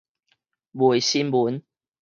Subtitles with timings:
[0.73, 1.61] 賣新聞